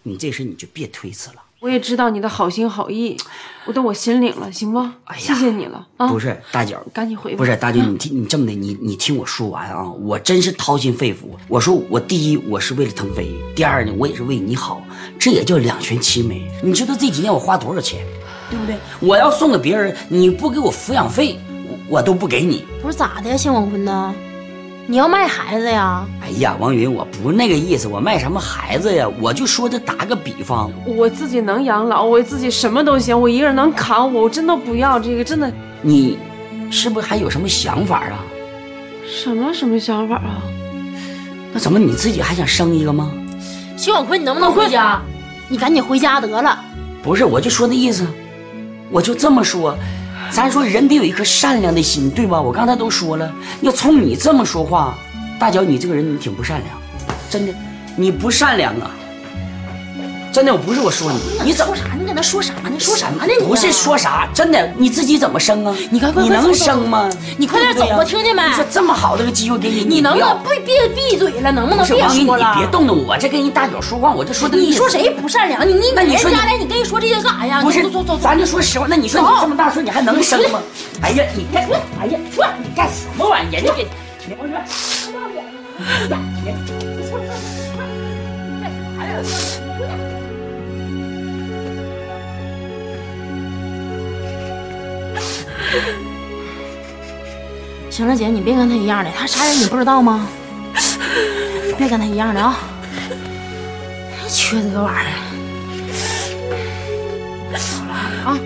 [0.02, 1.36] 你这事你就别推辞了。
[1.60, 3.16] 我也知道你的好心好意，
[3.64, 4.78] 我都我心领了，行不？
[5.04, 6.06] 哎谢谢你了啊！
[6.08, 7.38] 不是大姐，赶紧回吧。
[7.38, 9.90] 不是大姐，你听你这么的，你你听我说完啊！
[9.90, 11.20] 我真是掏心肺腑。
[11.48, 13.24] 我说我第一，我是为了腾飞；
[13.56, 14.82] 第二呢，我也是为你好，
[15.18, 16.46] 这也叫两全其美。
[16.62, 18.06] 你知道这几年我花多少钱，
[18.50, 18.76] 对不对？
[19.00, 22.66] 我要送给别人，你不给我抚养费，我我都不给你。
[22.82, 24.14] 不是咋的呀，谢广坤呢？
[24.86, 26.06] 你要卖孩子呀？
[26.20, 29.08] 哎呀，王云，我不是那个意思，我卖什么孩子呀？
[29.18, 35.50] 我就说这打个比方，我自己能养老，我自己什么都行，我一个人能扛，我我真的不要这个，真的。
[35.80, 36.18] 你
[36.70, 38.20] 是不是还有什么想法啊？
[39.06, 40.42] 什么什么想法啊？
[41.52, 43.10] 那怎么你自己还想生一个吗？
[43.78, 45.00] 徐广坤，你能不能回家？
[45.48, 46.62] 你赶紧回家得了。
[47.02, 48.06] 不是，我就说那意思，
[48.90, 49.74] 我就这么说。
[50.34, 52.42] 咱说人得有一颗善良的心，对吧？
[52.42, 54.98] 我刚才都说了，要从你这么说话，
[55.38, 56.76] 大脚，你这个人你挺不善良，
[57.30, 57.54] 真的，
[57.94, 58.90] 你不善良啊！
[60.34, 61.94] 真的，我不是我说你，你怎么说啥？
[61.96, 62.72] 你搁那说啥呢？
[62.76, 63.22] 说啥呢？
[63.24, 65.72] 你不是说啥，真的，你自己怎么生啊？
[65.92, 67.08] 你快快你能生吗？
[67.38, 68.42] 你快点走吧，听见没？
[68.48, 71.52] 你说这么好的个机会给你，你能不能别别闭嘴了？
[71.52, 72.52] 能不能别说了？
[72.52, 75.64] 你别动动我，这跟人大脚说话，我这说的你说谁不善良？
[75.68, 77.60] 你你那你说人家来，你跟人说这些干啥呀？
[77.62, 78.88] 不是，走走走，咱就说实话。
[78.90, 80.58] 那你说你这么大岁，你还能生吗？
[81.00, 81.62] 哎呀，你干，
[82.00, 83.60] 哎呀，说你干什么玩意儿？
[83.60, 83.86] 人家给，
[84.36, 84.58] 我说，
[97.94, 100.26] 行了，姐，你别跟他一样的，他啥人你不知道吗？
[101.78, 102.58] 别跟他一样的啊！
[104.28, 105.12] 缺这个玩意儿。
[107.54, 108.36] 好了啊！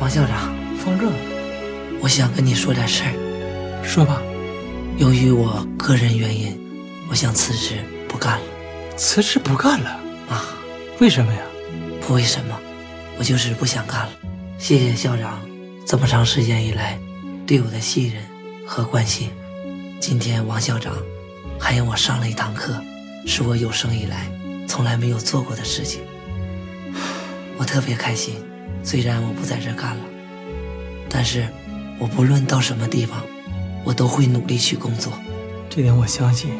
[0.00, 1.12] 王校长，方正，
[2.00, 3.12] 我想跟你说点事儿。
[3.84, 4.22] 说吧。
[4.96, 6.58] 由于我个人原因，
[7.10, 7.74] 我想辞职
[8.08, 8.44] 不干了。
[8.96, 10.01] 辞职不干了啊？
[11.02, 11.40] 为什么呀？
[12.06, 12.56] 不为什么，
[13.18, 14.12] 我就是不想干了。
[14.56, 15.40] 谢谢校长
[15.84, 16.96] 这么长时间以来
[17.44, 18.22] 对我的信任
[18.64, 19.28] 和关心。
[19.98, 20.94] 今天王校长
[21.58, 22.80] 还让我上了一堂课，
[23.26, 24.30] 是我有生以来
[24.68, 26.02] 从来没有做过的事情。
[27.58, 28.36] 我特别开心。
[28.84, 30.04] 虽然我不在这干了，
[31.08, 31.48] 但是
[31.98, 33.24] 我不论到什么地方，
[33.82, 35.12] 我都会努力去工作。
[35.68, 36.52] 这点我相信，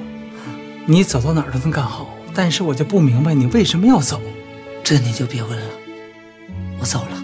[0.85, 2.12] 你走到哪儿都能干好。
[2.35, 4.21] 但是我就不明白你为什么要走。
[4.83, 5.67] 这你就别问了，
[6.81, 7.23] 我走了。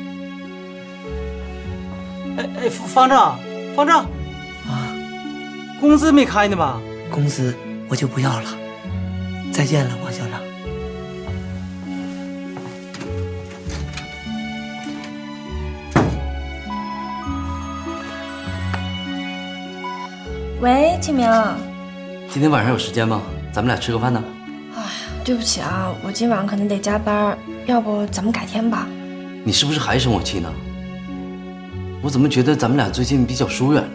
[2.37, 3.18] 哎哎，方正，
[3.75, 3.97] 方正，
[4.66, 4.94] 啊，
[5.81, 6.81] 工资没开呢吧？
[7.11, 7.55] 工资
[7.88, 8.57] 我就不要了。
[9.53, 10.40] 再见了，王校长。
[20.61, 21.29] 喂，清明。
[22.29, 23.23] 今天晚上有时间吗？
[23.51, 24.23] 咱们俩吃个饭呢。
[25.28, 27.36] 对不起啊，我今晚可能得加班，
[27.66, 28.88] 要不咱们改天吧。
[29.44, 30.50] 你是不是还生我气呢？
[32.00, 33.90] 我怎么觉得咱们俩最近比较疏远了？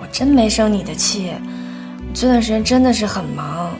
[0.00, 1.30] 我真没生你的气，
[2.12, 3.70] 这段时间真的是很忙，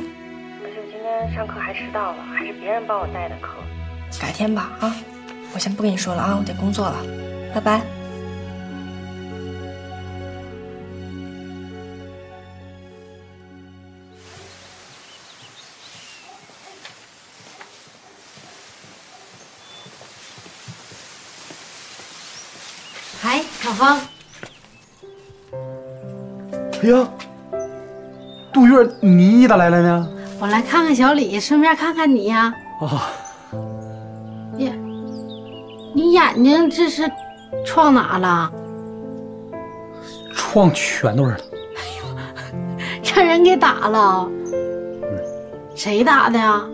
[0.62, 3.48] 而且我今天上课还迟到了，还是别人帮我带的课。
[4.20, 4.94] 改天吧啊，
[5.52, 6.98] 我先不跟你说了啊，我得工作了，
[7.52, 7.82] 拜拜。
[23.68, 24.00] 小芳。
[26.82, 27.06] 哎呀，
[28.50, 30.08] 杜月，你咋来了呢？
[30.40, 32.54] 我来看看小李，顺便看看你呀。
[32.80, 32.98] 哦。
[34.56, 34.72] 呀，
[35.94, 37.10] 你眼睛这是
[37.62, 38.50] 撞哪了？
[40.32, 41.38] 撞拳头上了。
[41.76, 44.26] 哎 呦让人给打了。
[45.74, 46.64] 谁打的呀？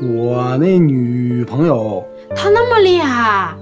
[0.00, 2.06] 我那女朋友。
[2.36, 3.52] 她那么厉害？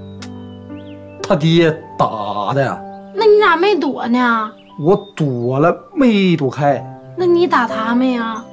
[1.27, 2.81] 他爹打的。
[3.13, 4.51] 那你咋没躲呢？
[4.79, 6.83] 我躲了，没躲开。
[7.17, 8.43] 那你打他没呀？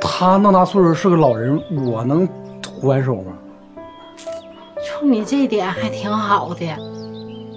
[0.00, 2.26] 他那么大岁数是个老人，我能
[2.80, 3.32] 还手吗？
[4.84, 6.66] 冲你这点还挺好的。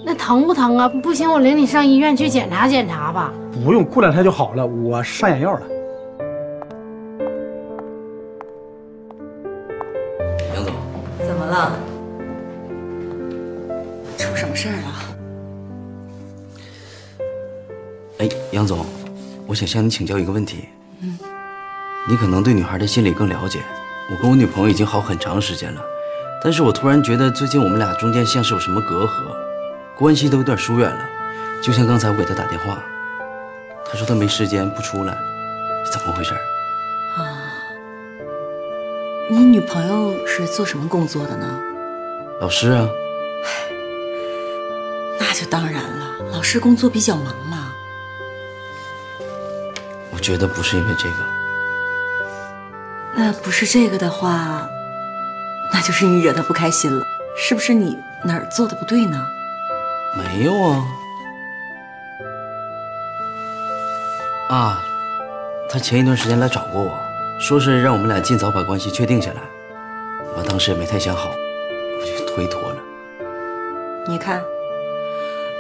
[0.06, 0.90] 那疼不疼啊？
[1.02, 3.32] 不行，我领你上医院去检查检查吧。
[3.64, 4.66] 不用，过两天就好了。
[4.66, 5.62] 我上眼药了。
[10.54, 10.74] 杨总，
[11.26, 11.72] 怎么了？
[19.56, 20.68] 我想向你请教一个问题。
[21.00, 21.18] 嗯，
[22.10, 23.62] 你可能对女孩的心理更了解。
[24.12, 25.82] 我跟我女朋友已经好很长时间了，
[26.44, 29.24] 但是我突然觉得最近我们俩中间像是有什么隔阂，
[29.98, 31.00] 关系都有点疏远了。
[31.62, 32.84] 就像刚才我给她打电话，
[33.86, 35.18] 她说她没时间不出来，
[35.90, 36.34] 怎么回事？
[37.16, 37.48] 啊，
[39.32, 41.62] 你女朋友是做什么工作的呢？
[42.42, 42.86] 老师啊，
[45.18, 47.72] 那就当然了，老师工作比较忙嘛。
[50.26, 51.18] 我觉得不是因为这个。
[53.14, 54.68] 那不是这个的话，
[55.72, 57.06] 那就是你惹他不开心了，
[57.38, 59.24] 是不是你哪儿做的不对呢？
[60.18, 60.84] 没有啊。
[64.50, 64.84] 啊，
[65.70, 66.98] 他前一段时间来找过我，
[67.40, 69.44] 说是让我们俩尽早把关系确定下来。
[70.36, 72.78] 我当时也没太想好，我就推脱了。
[74.08, 74.42] 你看，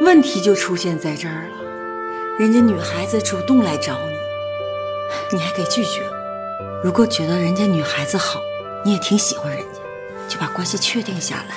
[0.01, 1.65] 问题就出现在这儿了。
[2.39, 4.15] 人家女孩子主动来找你，
[5.31, 6.13] 你还给拒绝了。
[6.83, 8.39] 如果觉得人家女孩子好，
[8.83, 9.79] 你也挺喜欢人家，
[10.27, 11.55] 就把关系确定下来。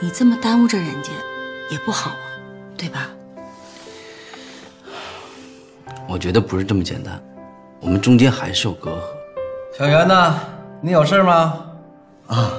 [0.00, 1.10] 你这么耽误着人家，
[1.70, 2.16] 也不好啊，
[2.76, 3.08] 对吧？
[6.08, 7.18] 我觉得不是这么简单，
[7.80, 9.00] 我们中间还是有隔阂。
[9.78, 10.38] 小袁呢，
[10.82, 11.64] 你有事吗？
[12.26, 12.52] 啊，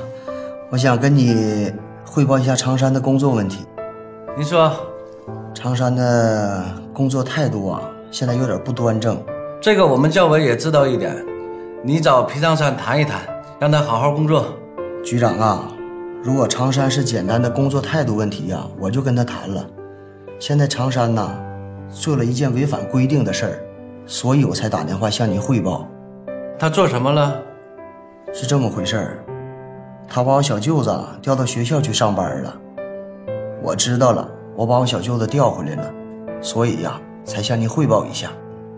[0.71, 1.71] 我想跟你
[2.03, 3.65] 汇报一下常山的工作问题。
[4.35, 4.73] 您说，
[5.53, 9.23] 常山的工作态度啊，现在有点不端正。
[9.63, 11.15] 这个我们教委也知道一点，
[11.81, 13.21] 你找皮长山谈一谈，
[13.57, 14.43] 让他好好工作。
[15.05, 15.71] 局长啊，
[16.21, 19.65] 如果长山是简单的工作态度问题呀、我就跟他谈了。
[20.37, 21.31] 现在长山呐，
[21.89, 23.53] 做了一件违反规定的事儿，
[24.05, 25.87] 所以我才打电话向您汇报。
[26.59, 27.33] 他做什么了？
[28.33, 29.23] 是这么回事儿，
[30.09, 32.53] 他把我小舅子调到学校去上班了。
[33.61, 35.89] 我知道了，我把我小舅子调回来了，
[36.41, 38.29] 所以呀，才向您汇报一下。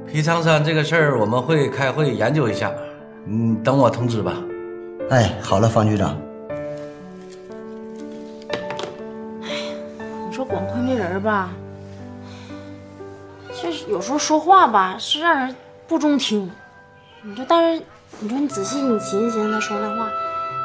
[0.08, 2.72] 皮长山这个事儿我们会开会研究一下，
[3.26, 4.34] 你等我通知吧。
[5.10, 6.18] 哎，好了，方局长。
[9.44, 9.74] 哎呀
[10.28, 11.50] 你说广坤这人吧，
[13.62, 15.54] 就是有时候说话吧，是让人
[15.88, 16.50] 不中听。
[17.22, 17.84] 你说，但是
[18.20, 20.10] 你说你仔细你寻思寻思，他说那话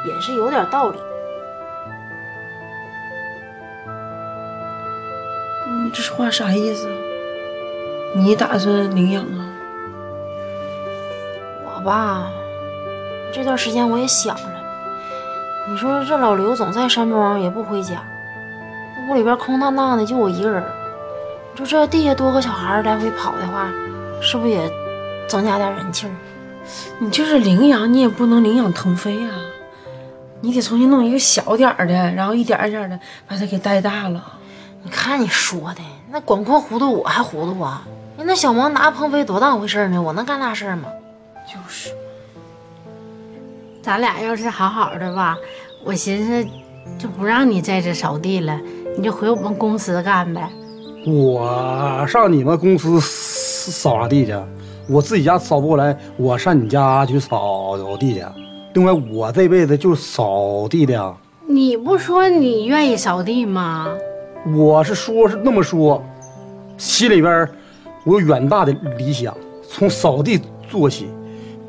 [0.07, 0.97] 也是有点道理。
[5.83, 6.87] 你这话啥意思？
[8.13, 9.47] 你打算领养啊？
[11.63, 12.29] 我吧，
[13.33, 14.63] 这段时间我也想了，
[15.69, 18.03] 你说这老刘总在山庄也不回家，
[19.07, 20.61] 屋里边空荡荡的，就我一个人。
[21.53, 23.69] 你说这地下多个小孩来回跑的话，
[24.21, 24.69] 是不是也
[25.27, 26.11] 增加点人气儿？
[26.99, 29.31] 你就是领养，你也不能领养腾飞啊！
[30.41, 34.21] 你得重新弄一个小点儿的，然后一点一点的把他给带大了。
[34.83, 37.83] 你看你说的，那广坤糊涂我还糊涂啊！
[38.21, 40.83] 人那小萌拿鹏飞多当回事呢，我能干那事儿吗？
[41.47, 41.89] 就是，
[43.81, 45.35] 咱俩要是好好的吧，
[45.83, 46.47] 我寻思
[46.99, 48.59] 就不让你在这扫地了，
[48.95, 50.47] 你就回我们公司干呗。
[51.07, 54.35] 我上你们公司扫啥地去？
[54.87, 58.23] 我自己家扫不过来，我上你家去扫地去。
[58.75, 61.11] 另外，我这辈子就扫地的呀。
[61.47, 63.87] 你不说你愿意扫地吗？
[64.55, 66.03] 我是说，是那么说，
[66.77, 67.49] 心里边
[68.03, 69.35] 我有远大的理想，
[69.67, 71.07] 从扫地做起，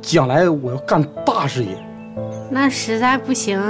[0.01, 1.77] 将来我要干大事业。
[2.51, 3.61] 那实在不行，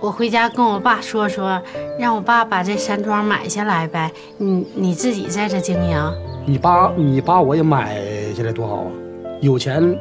[0.00, 1.60] 我回家跟我爸说说，
[1.98, 4.10] 让我爸把这山庄买下来呗。
[4.38, 6.12] 你你自己在这经营。
[6.46, 8.00] 你把你把我也买
[8.34, 8.86] 下来多好啊！
[9.40, 9.98] 有钱，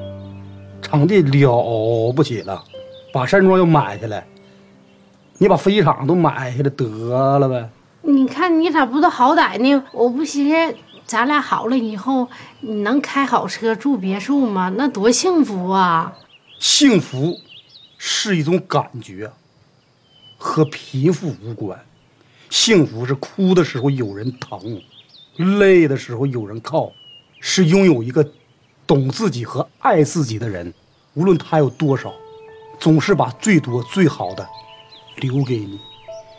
[0.82, 2.64] 场地了不起了，
[3.12, 4.26] 把山庄又买下来，
[5.40, 7.68] 你把飞机场都买下来得了呗。
[8.02, 9.84] 你看你咋不都好歹呢？
[9.92, 10.76] 我不寻思
[11.10, 12.30] 咱俩好了以后，
[12.60, 14.72] 你能开好车住别墅吗？
[14.78, 16.14] 那多幸福啊！
[16.60, 17.36] 幸福
[17.98, 19.32] 是一种感觉，
[20.38, 21.84] 和贫富无关。
[22.52, 24.80] 幸福是哭的时候有人疼，
[25.60, 26.92] 累的时候有人靠，
[27.40, 28.24] 是拥有一个
[28.86, 30.72] 懂自己和爱自己的人，
[31.16, 32.14] 无论他有多少，
[32.80, 34.48] 总是把最多最好的
[35.16, 35.80] 留给你。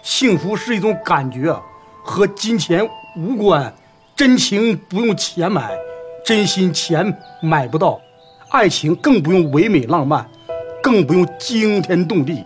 [0.05, 1.61] 幸福是一种感觉，
[2.05, 3.75] 和金钱无关，
[4.21, 5.71] 真情不用钱买，
[6.23, 7.99] 真心钱买不到，
[8.51, 10.31] 爱情更不用唯美浪漫，
[10.83, 12.45] 更不用惊天动地，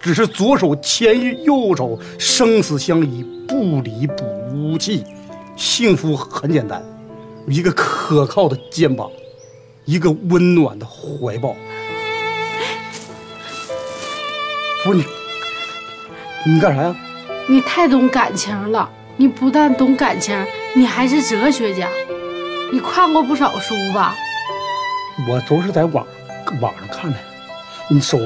[0.00, 5.04] 只是左手牵右手，生死相依，不离不弃。
[5.56, 6.82] 幸福很简单，
[7.46, 9.10] 一个可靠的肩膀，
[9.84, 11.54] 一个温暖的怀抱。
[14.82, 15.04] 不是你，
[16.46, 16.96] 你干啥呀？
[17.46, 18.88] 你太懂感情了。
[19.18, 20.34] 你不但懂感情，
[20.74, 21.88] 你还是哲学家。
[22.72, 24.14] 你看过不少书吧？
[25.28, 26.06] 我都是在网
[26.60, 27.18] 网上看的。
[27.88, 28.18] 你手，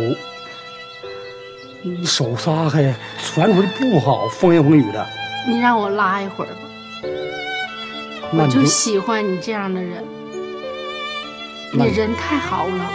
[1.82, 5.06] 你手撒开，传出去不好，风言风语的。
[5.48, 6.60] 你让我拉一会儿吧。
[8.32, 10.04] 我就喜欢你这样的人。
[11.72, 12.90] 你人太好了，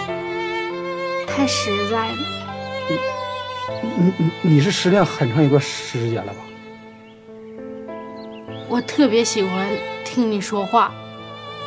[1.27, 2.17] 太实在了。
[3.97, 6.41] 你你你是失恋很长一段时间了吧？
[8.69, 9.67] 我特别喜欢
[10.05, 10.93] 听你说话，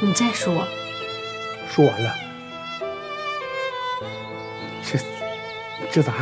[0.00, 0.64] 你再说。
[1.68, 2.14] 说完了。
[4.84, 4.98] 这
[5.90, 6.12] 这咋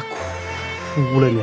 [0.89, 1.43] 哭了呢？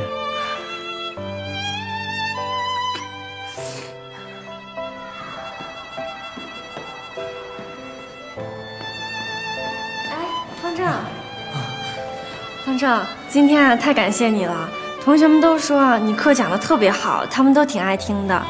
[10.10, 10.16] 哎，
[10.60, 10.86] 方正，
[12.66, 14.68] 方正，今天啊，太感谢你了。
[15.04, 18.44] 同学们都说你课讲的特别好，他们都挺爱听的。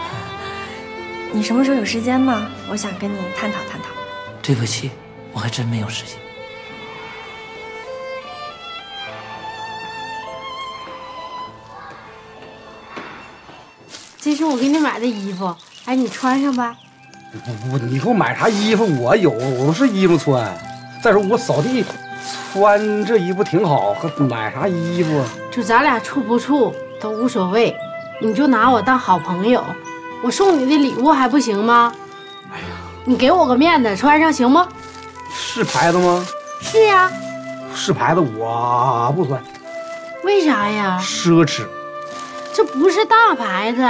[1.30, 2.48] 你什么时候有时间吗？
[2.70, 3.88] 我想跟你探讨探讨。
[4.42, 4.90] 对不起，
[5.32, 6.16] 我还真没有时间。
[14.20, 15.54] 这是我给你买的衣服，
[15.84, 16.76] 哎，你穿上吧。
[17.44, 18.84] 不不，你给我买啥衣服？
[19.00, 20.58] 我有，我是衣服穿。
[21.02, 21.84] 再说我扫地
[22.52, 25.24] 穿这衣服挺好，还买啥衣服？
[25.50, 27.76] 就咱俩处不处都无所谓，
[28.20, 29.62] 你就拿我当好朋友。
[30.22, 31.92] 我送你的礼物还不行吗？
[32.52, 32.66] 哎呀，
[33.04, 34.66] 你给我个面子，穿上行吗？
[35.32, 36.26] 是牌子吗？
[36.60, 37.10] 是呀。
[37.74, 39.40] 是牌子，我不穿。
[40.24, 40.98] 为啥呀？
[41.00, 41.62] 奢侈。
[42.52, 43.82] 这不是大牌子。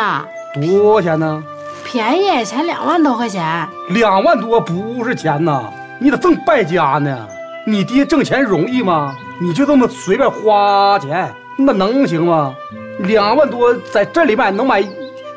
[0.60, 1.42] 多少钱呢？
[1.84, 3.66] 便宜，才两万多块钱。
[3.88, 7.26] 两万多不是钱呐，你咋这么败家呢？
[7.66, 9.16] 你爹挣钱容易吗？
[9.40, 12.54] 你就这么随便花钱，那能行吗？
[12.98, 14.82] 两万多在这里买能买？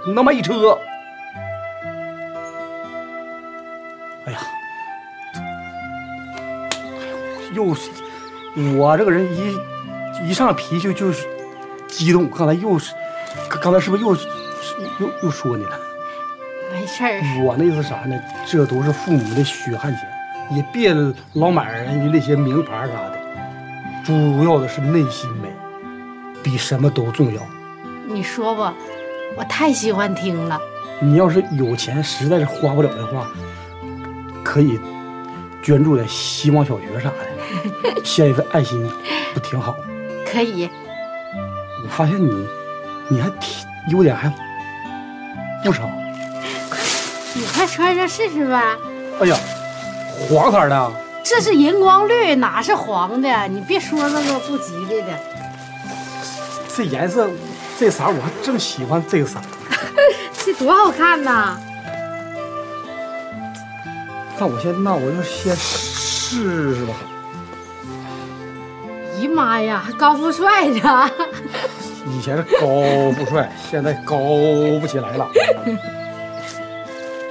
[0.08, 0.78] 能买一车。
[4.26, 4.40] 哎呀，
[7.54, 7.90] 又是
[8.76, 9.58] 我这个人一
[10.28, 11.28] 一上脾气就是
[11.88, 12.30] 激动。
[12.30, 12.94] 刚才又是，
[13.62, 14.16] 刚才是不是又
[15.00, 15.80] 又又说你了？
[16.72, 17.44] 没事儿。
[17.44, 18.20] 我那意思啥呢？
[18.46, 20.94] 这都是父母的血汗钱，也别
[21.34, 23.20] 老买人家那些名牌啥的。
[24.04, 25.50] 主要的是内心美，
[26.42, 27.42] 比什么都重要。
[28.08, 28.74] 你说吧。
[29.36, 30.60] 我太喜欢听了。
[31.00, 33.28] 你要是有钱，实在是花不了的话，
[34.44, 34.80] 可以
[35.64, 38.88] 捐助点希望小学啥的，献一份爱心，
[39.34, 39.76] 不挺好？
[40.32, 40.70] 可以。
[41.84, 42.48] 我发现你，
[43.08, 44.32] 你还挺优点还
[45.64, 45.90] 不少。
[47.34, 48.78] 你快穿上试试呗。
[49.22, 49.36] 哎呀，
[50.30, 50.92] 黄色的。
[51.24, 53.48] 这是荧光绿，哪是黄的？
[53.48, 55.08] 你别说那个不吉利的。
[56.76, 57.30] 这颜色。
[57.80, 59.40] 这色我还正喜欢这个色，
[60.46, 61.58] 这多好看呐！
[64.40, 66.94] 那我先，那我就先试试吧。
[69.20, 71.10] 姨妈呀，高富帅呢？
[72.08, 72.68] 以前是高
[73.12, 74.18] 富帅，现在高
[74.80, 75.30] 不起来了。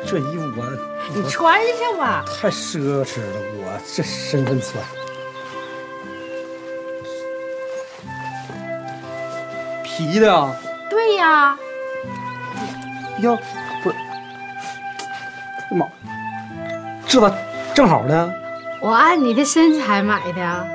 [0.07, 0.65] 这衣服我，
[1.15, 2.25] 你穿上吧。
[2.41, 4.83] 太奢侈了，我这身份穿。
[10.07, 10.57] 皮的啊？
[10.89, 11.57] 对呀。
[13.21, 13.37] 呀，
[13.83, 13.97] 不是，
[15.75, 15.87] 妈，
[17.07, 17.35] 这咋
[17.75, 18.33] 正好呢？
[18.81, 20.67] 我按你的身材买的。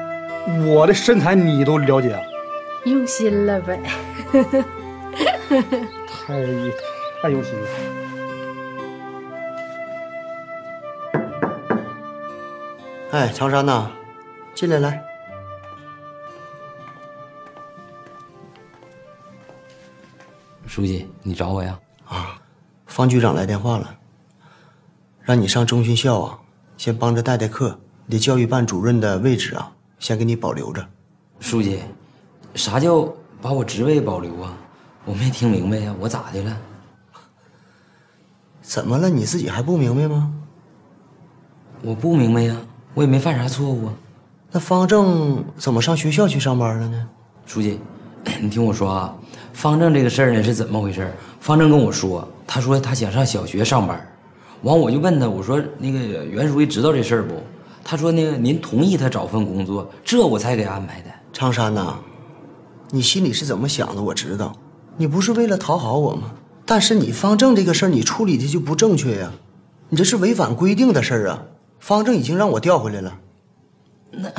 [0.63, 2.15] 我的身材你都了解？
[2.85, 3.79] 用心了呗。
[6.27, 6.33] 太
[7.21, 7.67] 太用心了。
[13.11, 13.89] 哎，长山呐，
[14.53, 15.01] 进来来。
[20.75, 21.79] 书记，你找我呀？
[22.05, 22.37] 啊，
[22.85, 23.95] 方局长来电话了，
[25.21, 26.37] 让你上中训校啊，
[26.75, 27.79] 先帮着带带课。
[28.05, 30.85] 你的教育办主任的位置啊，先给你保留着。
[31.39, 31.79] 书记，
[32.55, 33.07] 啥叫
[33.41, 34.53] 把我职位保留啊？
[35.05, 36.57] 我没听明白呀，我咋的了？
[38.61, 39.09] 怎么了？
[39.09, 40.33] 你自己还不明白吗？
[41.83, 42.57] 我不明白呀，
[42.95, 43.93] 我也没犯啥错误啊。
[44.51, 47.09] 那方正怎么上学校去上班了呢？
[47.45, 47.79] 书记，
[48.41, 49.15] 你听我说啊。
[49.55, 51.09] 方正这个事儿呢是怎么回事？
[51.39, 54.05] 方正跟我说，他说他想上小学上班，
[54.63, 57.41] 完我就问他，我说那个袁书记知道这事儿不？
[57.81, 61.09] 他说那个您同意他找份工作，这我才给安排的。
[61.31, 61.97] 常山呐，
[62.89, 64.53] 你心里是怎么想的，我知道。
[64.97, 66.31] 你不是为了讨好我吗？
[66.65, 69.31] 但是你方正这个事儿，你处理的就不正确呀，
[69.87, 71.41] 你这是违反规定的事儿啊。
[71.79, 73.17] 方正已经让我调回来了。
[74.11, 74.29] 那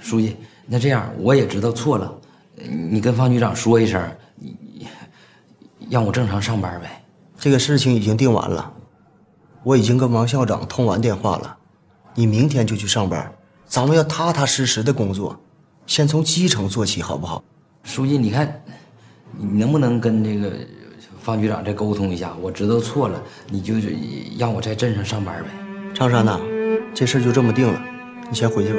[0.00, 0.36] 书记，
[0.66, 2.12] 那这样我也知道错了，
[2.66, 4.02] 你跟方局长说一声，
[5.90, 7.02] 让我正常上班呗。
[7.38, 8.72] 这个事情已经定完了，
[9.62, 11.56] 我已经跟王校长通完电话了。
[12.14, 13.32] 你明天就去上班，
[13.66, 15.38] 咱们要踏踏实实的工作，
[15.86, 17.42] 先从基层做起，好不好？
[17.84, 18.60] 书记，你看，
[19.36, 20.52] 你能不能跟这个
[21.20, 22.34] 方局长再沟通一下？
[22.40, 23.74] 我知道错了，你就
[24.36, 25.48] 让我在镇上上班呗。
[25.94, 26.40] 长山呐，
[26.92, 27.80] 这事就这么定了，
[28.28, 28.78] 你先回去吧。